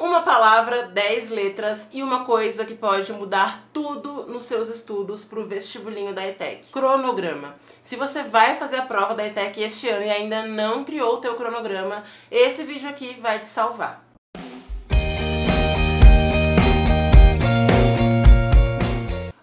[0.00, 5.44] Uma palavra, 10 letras e uma coisa que pode mudar tudo nos seus estudos pro
[5.44, 6.72] vestibulinho da ETEC.
[6.72, 7.54] Cronograma.
[7.82, 11.20] Se você vai fazer a prova da ETEC este ano e ainda não criou o
[11.20, 14.09] teu cronograma, esse vídeo aqui vai te salvar.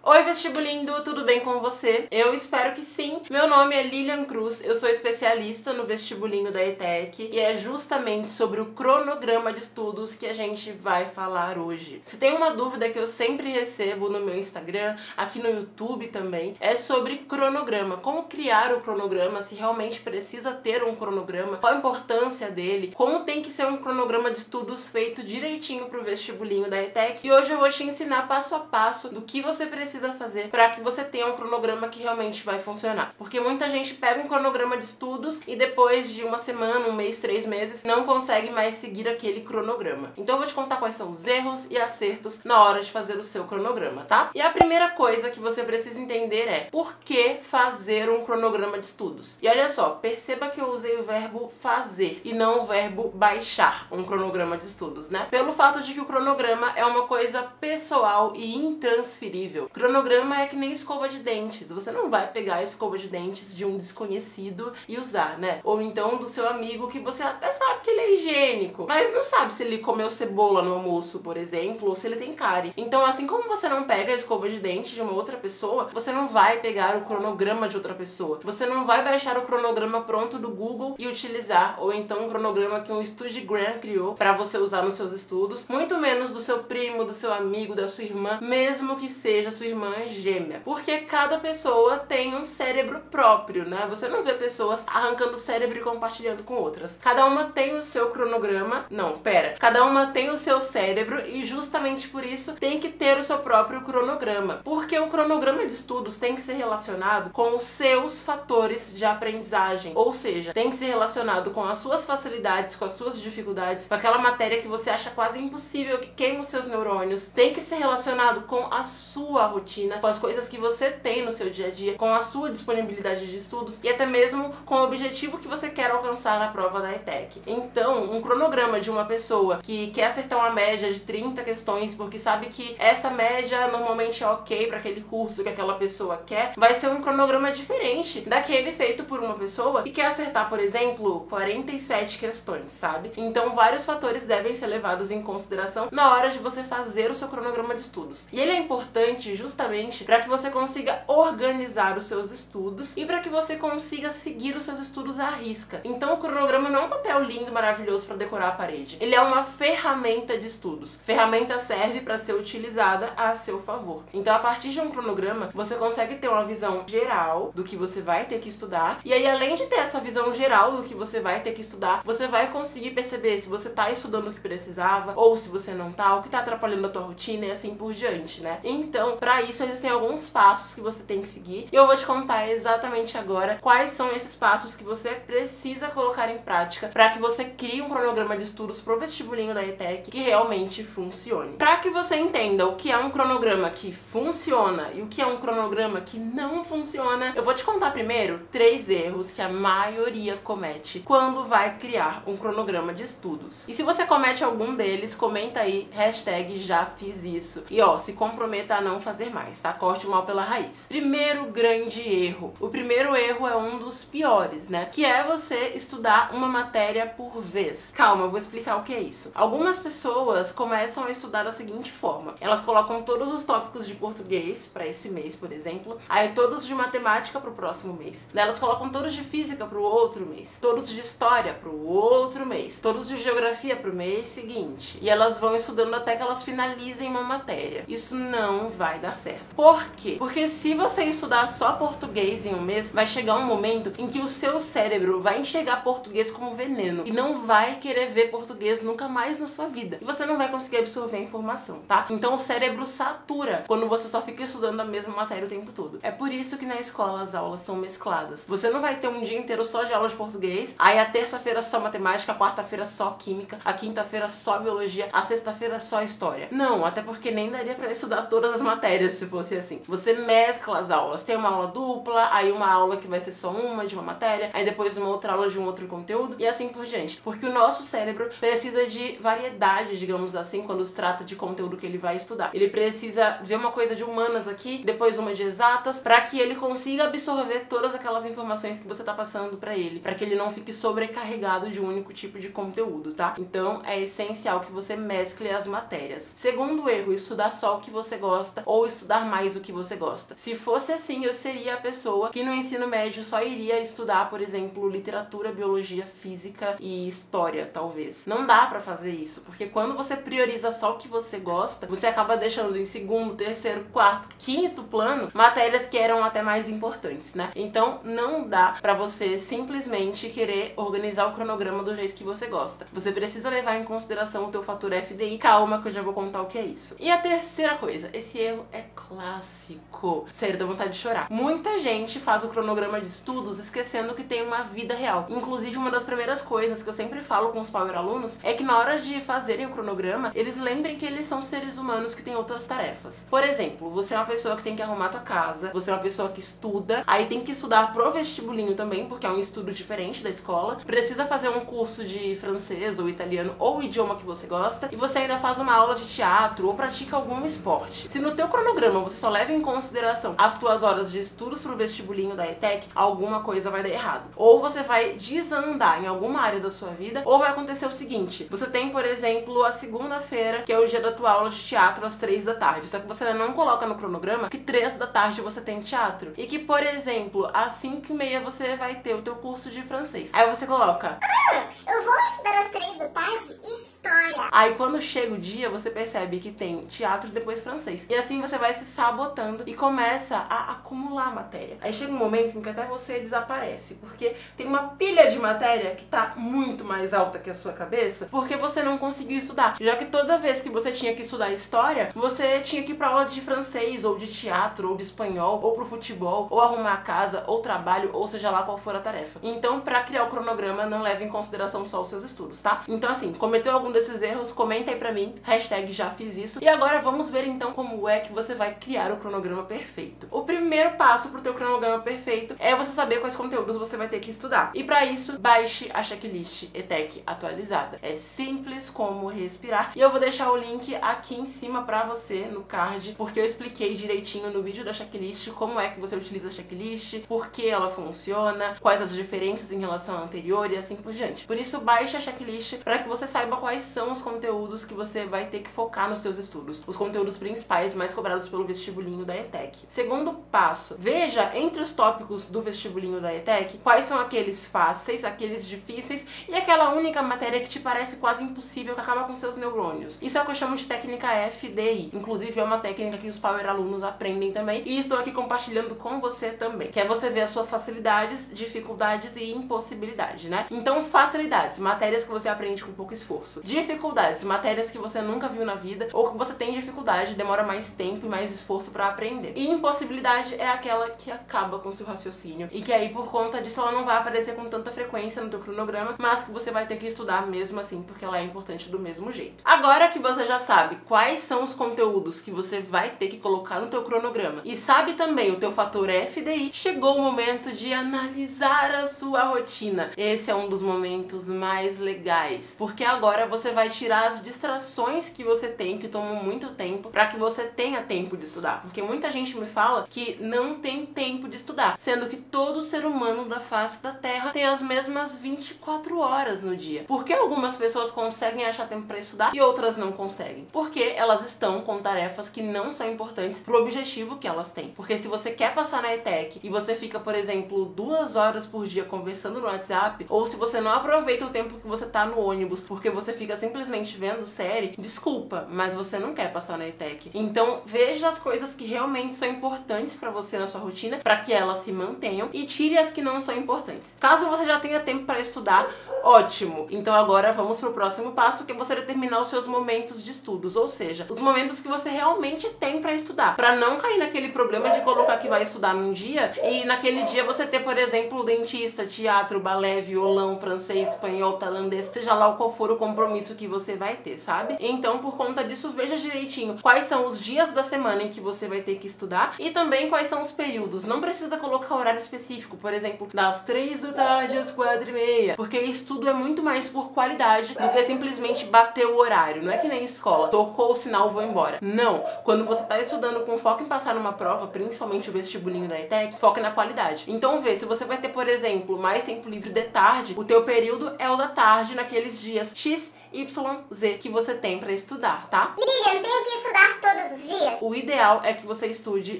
[0.09, 2.07] Oi vestibulindo, tudo bem com você?
[2.09, 3.19] Eu espero que sim.
[3.29, 8.31] Meu nome é Lilian Cruz, eu sou especialista no vestibulinho da ETEC e é justamente
[8.31, 12.01] sobre o cronograma de estudos que a gente vai falar hoje.
[12.05, 16.55] Se tem uma dúvida que eu sempre recebo no meu Instagram, aqui no YouTube também,
[16.61, 17.97] é sobre cronograma.
[17.97, 23.25] Como criar o cronograma, se realmente precisa ter um cronograma, qual a importância dele, como
[23.25, 27.27] tem que ser um cronograma de estudos feito direitinho pro vestibulinho da ETEC.
[27.27, 30.49] E hoje eu vou te ensinar passo a passo do que você precisa precisa fazer
[30.49, 33.13] para que você tenha um cronograma que realmente vai funcionar.
[33.17, 37.19] Porque muita gente pega um cronograma de estudos e depois de uma semana, um mês,
[37.19, 40.13] três meses, não consegue mais seguir aquele cronograma.
[40.17, 43.17] Então eu vou te contar quais são os erros e acertos na hora de fazer
[43.17, 44.29] o seu cronograma, tá?
[44.33, 48.85] E a primeira coisa que você precisa entender é por que fazer um cronograma de
[48.85, 49.37] estudos.
[49.41, 53.87] E olha só, perceba que eu usei o verbo fazer e não o verbo baixar
[53.91, 55.27] um cronograma de estudos, né?
[55.31, 59.69] Pelo fato de que o cronograma é uma coisa pessoal e intransferível.
[59.87, 61.69] Cronograma é que nem escova de dentes.
[61.69, 65.61] Você não vai pegar a escova de dentes de um desconhecido e usar, né?
[65.63, 69.23] Ou então do seu amigo que você até sabe que ele é higiênico, mas não
[69.23, 72.73] sabe se ele comeu cebola no almoço, por exemplo, ou se ele tem cárie.
[72.75, 76.11] Então, assim como você não pega a escova de dente de uma outra pessoa, você
[76.11, 78.41] não vai pegar o cronograma de outra pessoa.
[78.43, 82.81] Você não vai baixar o cronograma pronto do Google e utilizar, ou então um cronograma
[82.81, 83.01] que um
[83.47, 87.31] Grant criou para você usar nos seus estudos, muito menos do seu primo, do seu
[87.33, 90.61] amigo, da sua irmã, mesmo que seja sua irmã irmã gêmea.
[90.65, 93.85] Porque cada pessoa tem um cérebro próprio, né?
[93.89, 96.97] Você não vê pessoas arrancando o cérebro e compartilhando com outras.
[97.01, 98.85] Cada uma tem o seu cronograma.
[98.89, 99.55] Não, pera.
[99.59, 103.37] Cada uma tem o seu cérebro e justamente por isso tem que ter o seu
[103.39, 104.61] próprio cronograma.
[104.63, 109.91] Porque o cronograma de estudos tem que ser relacionado com os seus fatores de aprendizagem.
[109.95, 113.93] Ou seja, tem que ser relacionado com as suas facilidades, com as suas dificuldades, com
[113.93, 117.29] aquela matéria que você acha quase impossível, que queima os seus neurônios.
[117.29, 121.25] Tem que ser relacionado com a sua rotina rotina, com as coisas que você tem
[121.25, 124.75] no seu dia a dia, com a sua disponibilidade de estudos e até mesmo com
[124.75, 127.41] o objetivo que você quer alcançar na prova da ETEC.
[127.45, 132.17] Então, um cronograma de uma pessoa que quer acertar uma média de 30 questões porque
[132.17, 136.73] sabe que essa média normalmente é ok para aquele curso que aquela pessoa quer, vai
[136.73, 142.17] ser um cronograma diferente daquele feito por uma pessoa que quer acertar, por exemplo, 47
[142.17, 143.11] questões, sabe?
[143.17, 147.27] Então, vários fatores devem ser levados em consideração na hora de você fazer o seu
[147.27, 148.27] cronograma de estudos.
[148.31, 153.05] E ele é importante justamente justamente para que você consiga organizar os seus estudos e
[153.05, 155.79] para que você consiga seguir os seus estudos à risca.
[155.85, 158.97] Então o cronograma não é um papel lindo, maravilhoso para decorar a parede.
[158.99, 160.99] Ele é uma ferramenta de estudos.
[161.01, 164.03] Ferramenta serve para ser utilizada a seu favor.
[164.13, 168.01] Então a partir de um cronograma, você consegue ter uma visão geral do que você
[168.01, 168.99] vai ter que estudar.
[169.05, 172.01] E aí além de ter essa visão geral do que você vai ter que estudar,
[172.03, 175.91] você vai conseguir perceber se você está estudando o que precisava ou se você não
[175.91, 178.59] está, o que está atrapalhando a tua rotina e assim por diante, né?
[178.61, 182.05] Então, para isso existem alguns passos que você tem que seguir e eu vou te
[182.05, 187.19] contar exatamente agora quais são esses passos que você precisa colocar em prática para que
[187.19, 191.57] você crie um cronograma de estudos pro vestibulinho da ETEC que realmente funcione.
[191.57, 195.25] Para que você entenda o que é um cronograma que funciona e o que é
[195.25, 200.37] um cronograma que não funciona, eu vou te contar primeiro três erros que a maioria
[200.37, 203.67] comete quando vai criar um cronograma de estudos.
[203.67, 207.63] E se você comete algum deles, comenta aí hashtag já fiz isso.
[207.69, 209.73] E ó, se comprometa a não fazer mais, tá?
[209.73, 210.85] Corte o mal pela raiz.
[210.87, 212.53] Primeiro grande erro.
[212.59, 214.85] O primeiro erro é um dos piores, né?
[214.85, 217.91] Que é você estudar uma matéria por vez.
[217.95, 219.31] Calma, eu vou explicar o que é isso.
[219.35, 224.69] Algumas pessoas começam a estudar da seguinte forma: elas colocam todos os tópicos de português
[224.71, 228.27] para esse mês, por exemplo, aí todos de matemática para o próximo mês.
[228.33, 231.85] Daí elas colocam todos de física para o outro mês, todos de história para o
[231.87, 234.97] outro mês, todos de geografia para o mês seguinte.
[235.01, 237.83] E elas vão estudando até que elas finalizem uma matéria.
[237.87, 239.55] Isso não vai dar certo.
[239.55, 240.15] Por quê?
[240.17, 244.19] Porque se você estudar só português em um mês, vai chegar um momento em que
[244.19, 249.07] o seu cérebro vai enxergar português como veneno e não vai querer ver português nunca
[249.07, 249.97] mais na sua vida.
[250.01, 252.05] E você não vai conseguir absorver a informação, tá?
[252.09, 255.99] Então o cérebro satura quando você só fica estudando a mesma matéria o tempo todo.
[256.01, 258.45] É por isso que na escola as aulas são mescladas.
[258.47, 261.61] Você não vai ter um dia inteiro só de aula de português, aí a terça-feira
[261.61, 266.47] só matemática, a quarta-feira só química, a quinta-feira só biologia, a sexta-feira só história.
[266.51, 269.81] Não, até porque nem daria para estudar todas as matérias se fosse assim.
[269.87, 271.23] Você mescla as aulas.
[271.23, 274.49] Tem uma aula dupla, aí uma aula que vai ser só uma de uma matéria,
[274.53, 277.21] aí depois uma outra aula de um outro conteúdo e assim por diante.
[277.21, 281.85] Porque o nosso cérebro precisa de variedade, digamos assim, quando se trata de conteúdo que
[281.85, 282.51] ele vai estudar.
[282.53, 286.55] Ele precisa ver uma coisa de humanas aqui, depois uma de exatas, para que ele
[286.55, 290.51] consiga absorver todas aquelas informações que você tá passando para ele, para que ele não
[290.51, 293.35] fique sobrecarregado de um único tipo de conteúdo, tá?
[293.37, 296.33] Então é essencial que você mescle as matérias.
[296.35, 300.35] Segundo erro, estudar só o que você gosta ou estudar mais o que você gosta.
[300.37, 304.41] Se fosse assim, eu seria a pessoa que no ensino médio só iria estudar, por
[304.41, 308.25] exemplo, literatura, biologia, física e história, talvez.
[308.25, 312.07] Não dá para fazer isso, porque quando você prioriza só o que você gosta, você
[312.07, 317.51] acaba deixando em segundo, terceiro, quarto, quinto plano matérias que eram até mais importantes, né?
[317.55, 322.87] Então não dá para você simplesmente querer organizar o cronograma do jeito que você gosta.
[322.93, 325.37] Você precisa levar em consideração o teu fator FDI.
[325.37, 326.95] Calma que eu já vou contar o que é isso.
[326.99, 330.25] E a terceira coisa, esse erro é clássico.
[330.31, 331.27] Sério, dá vontade de chorar.
[331.29, 335.27] Muita gente faz o cronograma de estudos esquecendo que tem uma vida real.
[335.29, 338.63] Inclusive, uma das primeiras coisas que eu sempre falo com os power alunos é que
[338.63, 342.35] na hora de fazerem o cronograma, eles lembrem que eles são seres humanos que têm
[342.35, 343.25] outras tarefas.
[343.29, 346.01] Por exemplo, você é uma pessoa que tem que arrumar tua casa, você é uma
[346.01, 350.23] pessoa que estuda, aí tem que estudar pro vestibulinho também, porque é um estudo diferente
[350.23, 350.77] da escola.
[350.85, 355.19] Precisa fazer um curso de francês ou italiano ou idioma que você gosta, e você
[355.19, 358.09] ainda faz uma aula de teatro ou pratica algum esporte.
[358.09, 361.75] Se no teu cronograma você só leva em consideração as tuas horas de estudos pro
[361.75, 364.29] vestibulinho da ETEC, alguma coisa vai dar errado.
[364.35, 368.47] Ou você vai desandar em alguma área da sua vida, ou vai acontecer o seguinte:
[368.49, 372.05] você tem, por exemplo, a segunda-feira, que é o dia da tua aula de teatro
[372.05, 375.41] às três da tarde, só que você não coloca no cronograma que três da tarde
[375.41, 376.33] você tem teatro.
[376.37, 379.81] E que, por exemplo, às cinco e meia você vai ter o teu curso de
[379.81, 380.29] francês.
[380.33, 381.17] Aí você coloca.
[381.21, 383.59] Ah, eu vou estudar às três da tarde?
[383.63, 384.49] História.
[384.51, 388.05] Aí quando chega o dia, você percebe que tem teatro e depois francês.
[388.09, 391.77] E assim você vai se sabotando e começa a acumular matéria.
[391.81, 395.95] Aí chega um momento em que até você desaparece, porque tem uma pilha de matéria
[395.95, 399.77] que tá muito mais alta que a sua cabeça, porque você não conseguiu estudar.
[399.79, 403.09] Já que toda vez que você tinha que estudar história, você tinha que ir pra
[403.09, 406.97] aula de francês, ou de teatro, ou de espanhol, ou pro futebol, ou arrumar a
[406.97, 409.39] casa, ou trabalho, ou seja lá qual for a tarefa.
[409.43, 412.83] Então, para criar o cronograma, não leve em consideração só os seus estudos, tá?
[412.87, 416.63] Então, assim, cometeu algum desses erros, comenta aí pra mim, hashtag já fiz isso.
[416.63, 420.27] E agora vamos ver então como é que você vai criar o cronograma perfeito.
[420.31, 424.19] O primeiro passo pro teu cronograma perfeito é você saber quais conteúdos você vai ter
[424.19, 424.71] que estudar.
[424.73, 427.99] E para isso, baixe a checklist ETEC atualizada.
[428.01, 429.91] É simples como respirar.
[429.95, 433.45] E eu vou deixar o link aqui em cima pra você no card, porque eu
[433.45, 437.67] expliquei direitinho no vídeo da checklist como é que você utiliza a checklist, por que
[437.67, 441.45] ela funciona, quais as diferenças em relação à anterior e assim por diante.
[441.45, 445.25] Por isso, baixe a checklist para que você saiba quais são os conteúdos que você
[445.25, 449.37] vai ter que focar nos seus estudos, os conteúdos principais mais cobrados pelo vestibulinho da
[449.37, 449.79] ETEC.
[449.87, 455.65] Segundo passo, veja entre os tópicos do vestibulinho da ETEC quais são aqueles fáceis, aqueles
[455.65, 460.21] difíceis e aquela única matéria que te parece quase impossível que acaba com seus neurônios.
[460.21, 462.11] Isso é o que eu chamo de técnica FDI.
[462.13, 466.19] Inclusive é uma técnica que os power alunos aprendem também e estou aqui compartilhando com
[466.19, 470.65] você também, que é você ver as suas facilidades, dificuldades e impossibilidades, né?
[470.69, 473.61] Então, facilidades, matérias que você aprende com pouco esforço.
[473.63, 477.91] Dificuldades, matérias que você nunca viu na vida ou que você tem dificuldade, demora mais
[478.27, 479.53] mais esforço para aprender.
[479.55, 483.79] E impossibilidade é aquela que acaba com seu raciocínio e que aí por conta disso
[483.79, 486.97] ela não vai aparecer com tanta frequência no teu cronograma, mas que você vai ter
[486.97, 489.63] que estudar mesmo assim, porque ela é importante do mesmo jeito.
[489.63, 493.79] Agora que você já sabe quais são os conteúdos que você vai ter que colocar
[493.79, 498.93] no teu cronograma e sabe também o teu fator FDI, chegou o momento de analisar
[498.95, 500.11] a sua rotina.
[500.17, 505.43] Esse é um dos momentos mais legais, porque agora você vai tirar as distrações que
[505.43, 509.31] você tem que tomam muito tempo para que você tenha tempo de estudar, porque muita
[509.31, 513.59] gente me fala que não tem tempo de estudar, sendo que todo ser humano da
[513.59, 517.03] face da Terra tem as mesmas 24 horas no dia.
[517.03, 520.67] Por que algumas pessoas conseguem achar tempo para estudar e outras não conseguem?
[520.71, 524.89] Porque elas estão com tarefas que não são importantes pro objetivo que elas têm.
[524.89, 528.87] Porque se você quer passar na ETEC e você fica, por exemplo, duas horas por
[528.87, 532.39] dia conversando no WhatsApp, ou se você não aproveita o tempo que você tá no
[532.39, 537.31] ônibus porque você fica simplesmente vendo série, desculpa, mas você não quer passar na ETEC.
[537.33, 541.53] Então veja as coisas que realmente são importantes para você na sua rotina, para que
[541.53, 544.15] elas se mantenham e tire as que não são importantes.
[544.19, 545.87] Caso você já tenha tempo para estudar,
[546.23, 546.87] ótimo.
[546.89, 550.75] Então agora vamos pro próximo passo, que é você determinar os seus momentos de estudos,
[550.75, 554.89] ou seja, os momentos que você realmente tem para estudar, para não cair naquele problema
[554.89, 559.05] de colocar que vai estudar num dia e naquele dia você ter, por exemplo, dentista,
[559.05, 564.15] teatro, balé, violão, francês, espanhol, tailandês, seja lá qual for o compromisso que você vai
[564.15, 564.77] ter, sabe?
[564.79, 568.39] Então, por conta disso, veja direitinho quais são os dias da semana em em que
[568.39, 571.05] você vai ter que estudar e também quais são os períodos.
[571.05, 575.55] Não precisa colocar horário específico, por exemplo, das 3 da tarde às 4 e meia,
[575.55, 579.63] porque estudo é muito mais por qualidade do que simplesmente bater o horário.
[579.63, 581.79] Não é que nem escola, tocou o sinal, vou embora.
[581.81, 582.23] Não.
[582.43, 586.37] Quando você tá estudando com foco em passar numa prova, principalmente o vestibulinho da ETEC,
[586.39, 587.25] foca na qualidade.
[587.27, 590.63] Então vê, se você vai ter, por exemplo, mais tempo livre de tarde, o teu
[590.63, 595.75] período é o da tarde naqueles dias X YZ que você tem para estudar, tá?
[595.77, 597.77] Lilian, tenho que estudar todos os dias?
[597.81, 599.39] O ideal é que você estude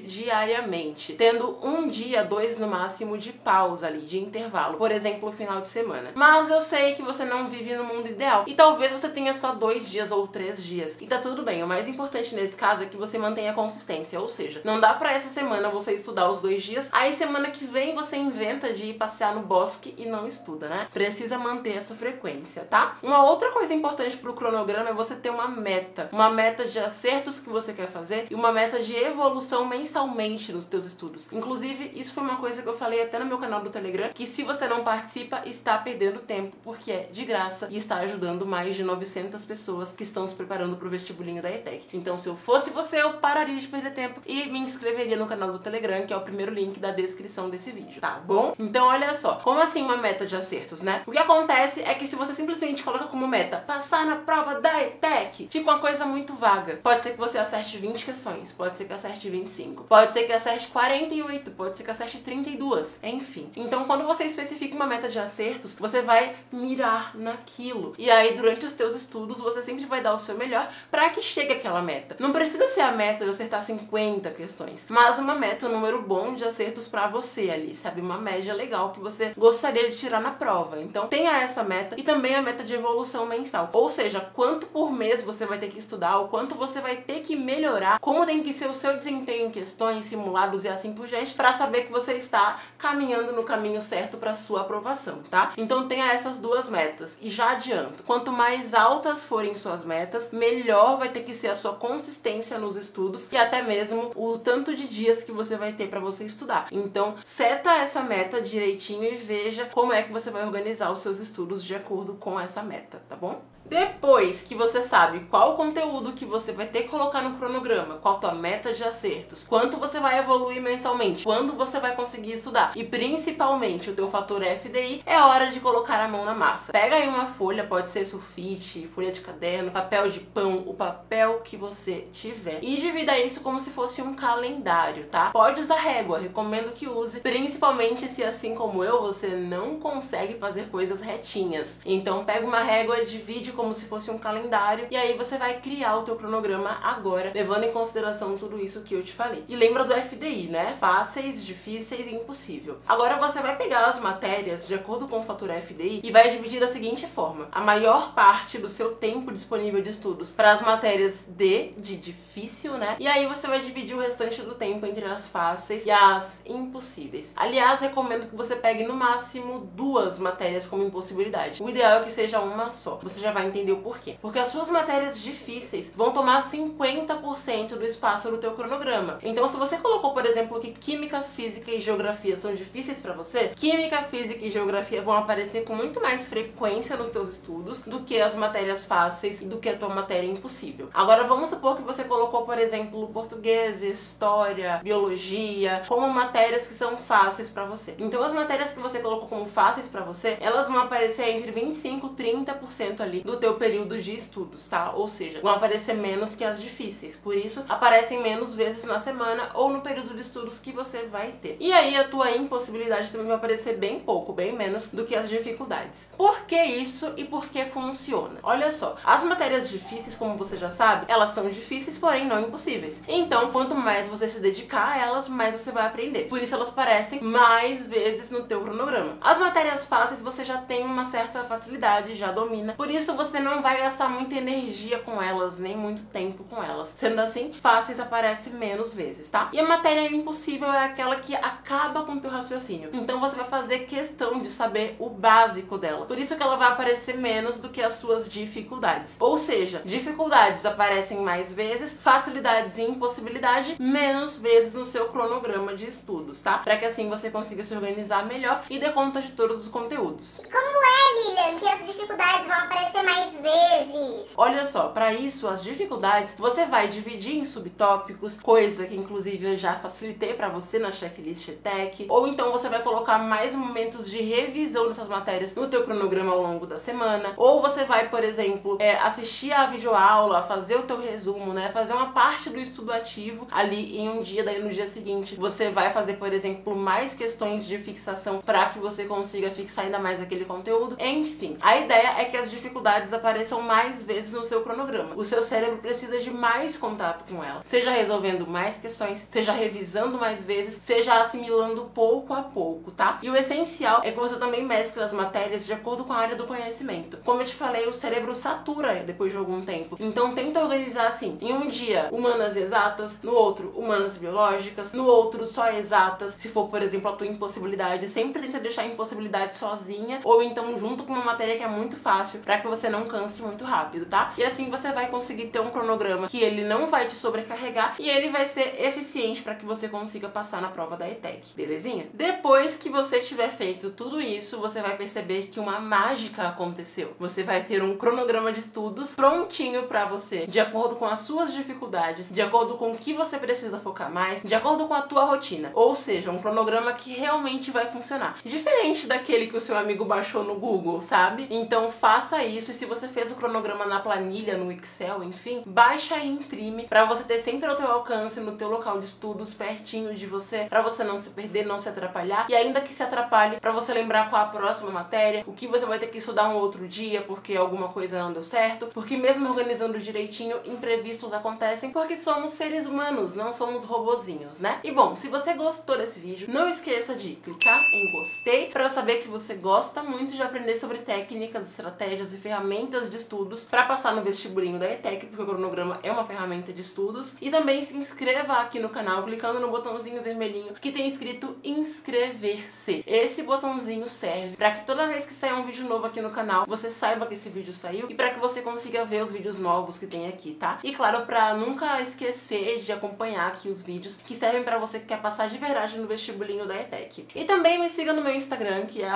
[0.00, 5.32] diariamente, tendo um dia, dois no máximo de pausa ali, de intervalo, por exemplo, o
[5.32, 6.12] final de semana.
[6.14, 9.52] Mas eu sei que você não vive no mundo ideal e talvez você tenha só
[9.52, 10.96] dois dias ou três dias.
[11.00, 14.20] E tá tudo bem, o mais importante nesse caso é que você mantenha a consistência,
[14.20, 17.64] ou seja, não dá para essa semana você estudar os dois dias, aí semana que
[17.64, 20.88] vem você inventa de ir passear no bosque e não estuda, né?
[20.92, 22.96] Precisa manter essa frequência, tá?
[23.02, 26.78] Uma outra coisa importante para o cronograma é você ter uma meta, uma meta de
[26.78, 31.32] acertos que você quer fazer e uma meta de evolução mensalmente nos teus estudos.
[31.32, 34.26] Inclusive, isso foi uma coisa que eu falei até no meu canal do Telegram, que
[34.26, 38.74] se você não participa, está perdendo tempo, porque é de graça e está ajudando mais
[38.74, 41.86] de 900 pessoas que estão se preparando para o vestibulinho da ETEC.
[41.92, 45.52] Então, se eu fosse você, eu pararia de perder tempo e me inscreveria no canal
[45.52, 48.54] do Telegram, que é o primeiro link da descrição desse vídeo, tá bom?
[48.58, 51.02] Então, olha só, como assim uma meta de acertos, né?
[51.06, 54.82] O que acontece é que se você simplesmente coloca como meta passar na prova da
[54.82, 56.80] ETEC, fica uma coisa muito vaga.
[56.82, 60.32] Pode ser que você acerte 20 questões, pode ser que acerte 25, pode ser que
[60.32, 63.52] acerte 48, pode ser que acerte 32, enfim.
[63.54, 67.94] Então, quando você especifica uma meta de acertos, você vai mirar naquilo.
[67.98, 71.20] E aí, durante os teus estudos, você sempre vai dar o seu melhor para que
[71.20, 72.16] chegue aquela meta.
[72.18, 76.34] Não precisa ser a meta de acertar 50 questões, mas uma meta, um número bom
[76.34, 78.00] de acertos para você ali, sabe?
[78.00, 80.80] Uma média legal que você gostaria de tirar na prova.
[80.80, 83.70] Então, tenha essa meta e também a meta de evolução mensal mensal.
[83.72, 87.20] Ou seja, quanto por mês você vai ter que estudar, o quanto você vai ter
[87.20, 91.06] que melhorar, como tem que ser o seu desempenho em questões, simulados e assim por
[91.06, 95.52] diante, para saber que você está caminhando no caminho certo para sua aprovação, tá?
[95.56, 100.98] Então tenha essas duas metas e já adianto, quanto mais altas forem suas metas, melhor
[100.98, 104.86] vai ter que ser a sua consistência nos estudos e até mesmo o tanto de
[104.86, 106.68] dias que você vai ter para você estudar.
[106.70, 111.18] Então, seta essa meta direitinho e veja como é que você vai organizar os seus
[111.18, 113.40] estudos de acordo com essa meta, tá bom?
[113.68, 117.96] Depois que você sabe qual o conteúdo que você vai ter que colocar no cronograma,
[117.96, 122.32] qual a tua meta de acertos, quanto você vai evoluir mensalmente, quando você vai conseguir
[122.32, 126.72] estudar e principalmente o teu fator FDI, é hora de colocar a mão na massa.
[126.72, 131.40] Pega aí uma folha, pode ser sulfite, folha de caderno, papel de pão, o papel
[131.44, 135.30] que você tiver e divida isso como se fosse um calendário, tá?
[135.30, 140.68] Pode usar régua, recomendo que use, principalmente se assim como eu, você não consegue fazer
[140.70, 141.78] coisas retinhas.
[141.84, 145.96] Então pega uma régua, divide como se fosse um calendário e aí você vai criar
[145.96, 149.44] o teu cronograma agora, levando em consideração tudo isso que eu te falei.
[149.48, 150.76] E lembra do FDI, né?
[150.78, 152.78] Fáceis, difíceis e impossível.
[152.86, 156.60] Agora você vai pegar as matérias de acordo com o fator FDI e vai dividir
[156.60, 161.24] da seguinte forma: a maior parte do seu tempo disponível de estudos para as matérias
[161.26, 162.94] D de difícil, né?
[163.00, 167.32] E aí você vai dividir o restante do tempo entre as fáceis e as impossíveis.
[167.34, 171.60] Aliás, recomendo que você pegue no máximo duas matérias como impossibilidade.
[171.60, 173.00] O ideal é que seja uma só.
[173.02, 174.16] Você já vai entender o porquê.
[174.20, 179.18] Porque as suas matérias difíceis vão tomar 50% do espaço do teu cronograma.
[179.22, 183.52] Então, se você colocou, por exemplo, que química, física e geografia são difíceis para você,
[183.56, 188.20] química, física e geografia vão aparecer com muito mais frequência nos teus estudos do que
[188.20, 190.88] as matérias fáceis e do que a tua matéria impossível.
[190.92, 196.96] Agora, vamos supor que você colocou, por exemplo, português, história, biologia, como matérias que são
[196.96, 197.94] fáceis para você.
[197.98, 202.14] Então, as matérias que você colocou como fáceis para você, elas vão aparecer entre 25
[202.18, 204.92] e 30% ali do teu período de estudos, tá?
[204.92, 207.16] Ou seja, vão aparecer menos que as difíceis.
[207.16, 211.32] Por isso, aparecem menos vezes na semana ou no período de estudos que você vai
[211.32, 211.56] ter.
[211.60, 215.28] E aí, a tua impossibilidade também vai aparecer bem pouco, bem menos do que as
[215.28, 216.08] dificuldades.
[216.16, 218.40] Por que isso e por que funciona?
[218.42, 223.02] Olha só, as matérias difíceis, como você já sabe, elas são difíceis, porém não impossíveis.
[223.06, 226.24] Então, quanto mais você se dedicar a elas, mais você vai aprender.
[226.28, 229.18] Por isso, elas aparecem mais vezes no teu cronograma.
[229.20, 232.74] As matérias fáceis, você já tem uma certa facilidade, já domina.
[232.74, 236.94] Por isso, você não vai gastar muita energia com elas, nem muito tempo com elas.
[236.96, 239.48] Sendo assim, fáceis aparece menos vezes, tá?
[239.52, 242.90] E a matéria impossível é aquela que acaba com o teu raciocínio.
[242.92, 246.06] Então você vai fazer questão de saber o básico dela.
[246.06, 249.16] Por isso que ela vai aparecer menos do que as suas dificuldades.
[249.20, 255.88] Ou seja, dificuldades aparecem mais vezes, facilidades e impossibilidade menos vezes no seu cronograma de
[255.88, 256.58] estudos, tá?
[256.58, 260.40] Para que assim você consiga se organizar melhor e dê conta de todos os conteúdos.
[260.50, 264.28] Como é Lilian, que as dificuldades vão aparecer mais vezes?
[264.36, 269.56] Olha só, para isso, as dificuldades, você vai dividir em subtópicos, coisa que inclusive eu
[269.56, 274.20] já facilitei para você na checklist ETEC, ou então você vai colocar mais momentos de
[274.20, 278.78] revisão dessas matérias no teu cronograma ao longo da semana, ou você vai, por exemplo,
[278.80, 283.46] é, assistir a videoaula, fazer o teu resumo, né, fazer uma parte do estudo ativo
[283.50, 287.66] ali em um dia, daí no dia seguinte você vai fazer, por exemplo, mais questões
[287.66, 290.96] de fixação para que você consiga fixar ainda mais aquele conteúdo.
[291.00, 295.14] Enfim, a ideia é que as dificuldades apareçam mais vezes no seu cronograma.
[295.16, 300.18] O seu cérebro precisa de mais contato com ela, seja resolvendo mais questões, seja revisando
[300.18, 303.18] mais vezes, seja assimilando pouco a pouco, tá?
[303.22, 306.36] E o essencial é que você também mescle as matérias de acordo com a área
[306.36, 307.18] do conhecimento.
[307.24, 309.96] Como eu te falei, o cérebro satura depois de algum tempo.
[310.00, 315.46] Então tenta organizar assim, em um dia humanas exatas, no outro humanas biológicas, no outro
[315.46, 320.20] só exatas, se for, por exemplo, a tua impossibilidade, sempre tenta deixar a impossibilidade sozinha
[320.24, 323.42] ou então junto com uma matéria que é muito fácil para que você não canse
[323.42, 324.32] muito rápido, tá?
[324.36, 328.08] E assim você vai conseguir ter um cronograma que ele não vai te sobrecarregar e
[328.08, 332.08] ele vai ser eficiente para que você consiga passar na prova da ETEC, belezinha?
[332.12, 337.14] Depois que você tiver feito tudo isso, você vai perceber que uma mágica aconteceu.
[337.18, 341.52] Você vai ter um cronograma de estudos prontinho para você, de acordo com as suas
[341.52, 345.24] dificuldades, de acordo com o que você precisa focar mais, de acordo com a tua
[345.24, 345.70] rotina.
[345.74, 348.38] Ou seja, um cronograma que realmente vai funcionar.
[348.44, 351.46] Diferente daquele que o seu amigo baixou no Google, sabe?
[351.50, 356.16] Então faça isso e se você fez o cronograma na planilha, no Excel, enfim, baixa
[356.18, 360.14] e imprime para você ter sempre ao teu alcance no teu local de estudos pertinho
[360.14, 363.60] de você, para você não se perder, não se atrapalhar e ainda que se atrapalhe,
[363.60, 366.56] para você lembrar qual a próxima matéria, o que você vai ter que estudar um
[366.56, 372.16] outro dia porque alguma coisa não deu certo, porque mesmo organizando direitinho, imprevistos acontecem porque
[372.16, 374.80] somos seres humanos, não somos robozinhos, né?
[374.84, 379.16] E bom, se você gostou desse vídeo, não esqueça de clicar em gostei para saber
[379.16, 384.14] que você gosta muito de aprender sobre técnicas, estratégias e ferramentas de estudos para passar
[384.14, 387.36] no vestibulinho da ETEC, porque o cronograma é uma ferramenta de estudos.
[387.40, 393.04] E também se inscreva aqui no canal clicando no botãozinho vermelhinho que tem escrito inscrever-se.
[393.06, 396.66] Esse botãozinho serve para que toda vez que sair um vídeo novo aqui no canal,
[396.66, 399.98] você saiba que esse vídeo saiu e para que você consiga ver os vídeos novos
[399.98, 400.78] que tem aqui, tá?
[400.82, 405.06] E claro, para nunca esquecer de acompanhar aqui os vídeos que servem para você que
[405.06, 407.26] quer passar de verdade no vestibulinho da ETEC.
[407.34, 409.08] E também me siga no meu Instagram, que é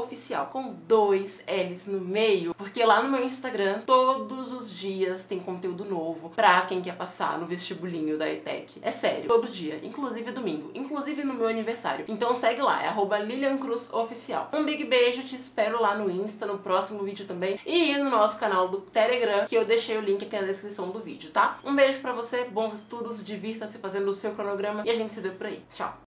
[0.00, 5.38] @liliancruzoficial com dois L's no meio, porque lá no meu Instagram todos os dias tem
[5.38, 8.80] conteúdo novo pra quem quer passar no vestibulinho da ETEC.
[8.82, 12.04] É sério, todo dia, inclusive domingo, inclusive no meu aniversário.
[12.08, 14.50] Então segue lá, é @liliancruzoficial.
[14.52, 18.38] Um big beijo, te espero lá no Insta, no próximo vídeo também, e no nosso
[18.38, 21.58] canal do Telegram, que eu deixei o link aqui na descrição do vídeo, tá?
[21.64, 25.20] Um beijo pra você, bons estudos, divirta-se fazendo o seu cronograma e a gente se
[25.20, 25.62] vê por aí.
[25.74, 25.98] Tchau!